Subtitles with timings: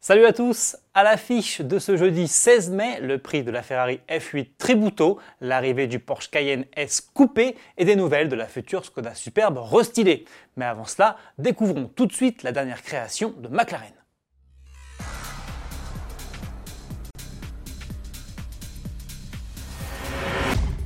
[0.00, 4.00] Salut à tous À l'affiche de ce jeudi 16 mai, le prix de la Ferrari
[4.08, 9.16] F8 Tributo, l'arrivée du Porsche Cayenne S coupé et des nouvelles de la future Skoda
[9.16, 10.24] Superbe restylée.
[10.56, 13.92] Mais avant cela, découvrons tout de suite la dernière création de McLaren.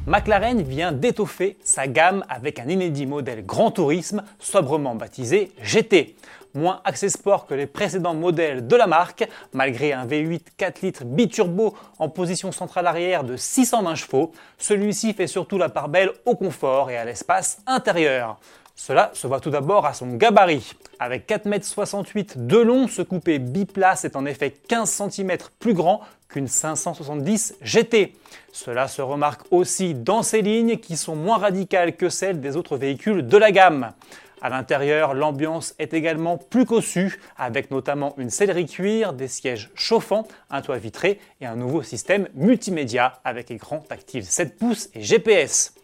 [0.07, 6.17] McLaren vient d'étoffer sa gamme avec un inédit modèle Grand Tourisme, sobrement baptisé GT
[6.55, 11.05] moins accès sport que les précédents modèles de la marque, malgré un V8 4 litres
[11.05, 16.37] biturbo en position centrale arrière de 620 chevaux, celui-ci fait surtout la part belle au
[16.37, 18.39] confort et à l'espace intérieur.
[18.75, 20.73] Cela se voit tout d'abord à son gabarit.
[20.99, 26.01] Avec 4,68 m de long, ce coupé biplace est en effet 15 cm plus grand
[26.29, 28.15] qu'une 570 GT.
[28.51, 32.77] Cela se remarque aussi dans ses lignes qui sont moins radicales que celles des autres
[32.77, 33.93] véhicules de la gamme.
[34.45, 40.27] À l'intérieur, l'ambiance est également plus cossue, avec notamment une sellerie cuir, des sièges chauffants,
[40.51, 45.75] un toit vitré et un nouveau système multimédia avec écran tactile 7 pouces et GPS.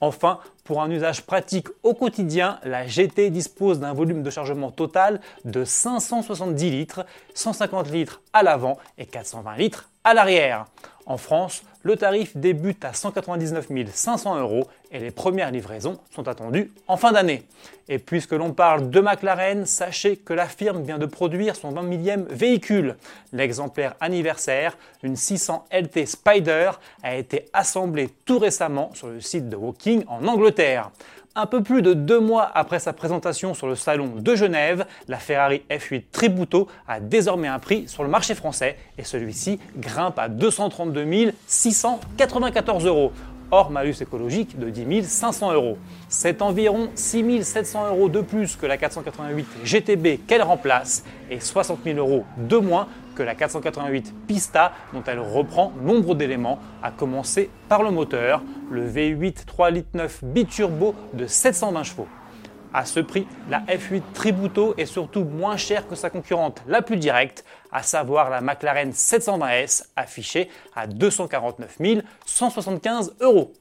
[0.00, 5.20] Enfin, pour un usage pratique au quotidien, la GT dispose d'un volume de chargement total
[5.44, 10.66] de 570 litres, 150 litres à l'avant et 420 litres à l'arrière.
[11.06, 16.72] En France, le tarif débute à 199 500 euros et les premières livraisons sont attendues
[16.88, 17.42] en fin d'année.
[17.90, 21.82] Et puisque l'on parle de McLaren, sachez que la firme vient de produire son 20
[21.82, 22.96] millième véhicule.
[23.34, 26.70] L'exemplaire anniversaire, une 600 LT Spider,
[27.02, 30.90] a été assemblé tout récemment sur le site de Walking en Angleterre.
[31.36, 35.18] Un peu plus de deux mois après sa présentation sur le salon de Genève, la
[35.18, 40.28] Ferrari F8 Tributo a désormais un prix sur le marché français et celui-ci grimpe à
[40.28, 43.10] 232 694 euros
[43.70, 45.78] malus écologique de 10 500 euros.
[46.08, 51.78] C'est environ 6 700 euros de plus que la 488 GTB qu'elle remplace et 60
[51.84, 57.48] 000 euros de moins que la 488 Pista dont elle reprend nombre d'éléments, à commencer
[57.68, 62.08] par le moteur, le V8 3 litres 9 biturbo de 720 chevaux.
[62.76, 66.96] À ce prix, la F8 Tributo est surtout moins chère que sa concurrente la plus
[66.96, 71.78] directe, à savoir la McLaren 720S affichée à 249
[72.26, 73.52] 175 euros.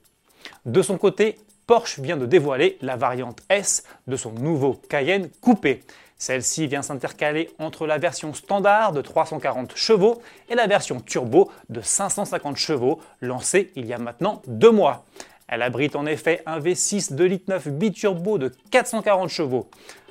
[0.66, 1.38] De son côté,
[1.68, 5.84] Porsche vient de dévoiler la variante S de son nouveau Cayenne coupé.
[6.18, 11.82] Celle-ci vient s'intercaler entre la version standard de 340 chevaux et la version turbo de
[11.82, 15.06] 550 chevaux lancée il y a maintenant deux mois.
[15.48, 19.70] Elle abrite en effet un V6 2 litres 9 biturbo de 440 chevaux.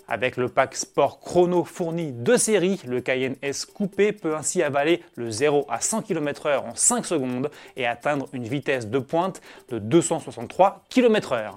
[0.09, 5.03] Avec le pack Sport Chrono fourni de série, le Cayenne S coupé peut ainsi avaler
[5.15, 9.79] le 0 à 100 km/h en 5 secondes et atteindre une vitesse de pointe de
[9.79, 11.53] 263 km/h.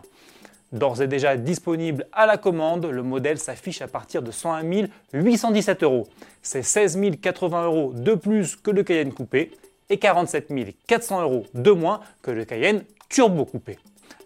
[0.71, 5.83] D'ores et déjà disponible à la commande, le modèle s'affiche à partir de 101 817
[5.83, 6.07] euros.
[6.41, 9.51] C'est 16 080 euros de plus que le Cayenne coupé
[9.89, 10.51] et 47
[10.87, 13.77] 400 euros de moins que le Cayenne turbo coupé.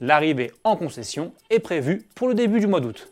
[0.02, 3.12] L'arrivée en concession est prévue pour le début du mois d'août.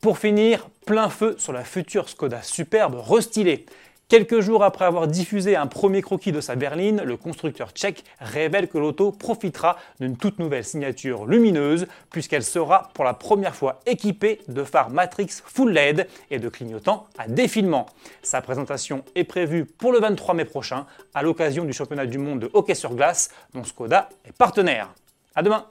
[0.00, 3.66] Pour finir, plein feu sur la future Skoda Superbe restylée.
[4.08, 8.66] Quelques jours après avoir diffusé un premier croquis de sa berline, le constructeur tchèque révèle
[8.66, 14.40] que l'auto profitera d'une toute nouvelle signature lumineuse puisqu'elle sera pour la première fois équipée
[14.48, 17.84] de phares Matrix Full LED et de clignotants à défilement.
[18.22, 22.40] Sa présentation est prévue pour le 23 mai prochain à l'occasion du championnat du monde
[22.40, 24.88] de hockey sur glace dont Skoda est partenaire.
[25.34, 25.66] À demain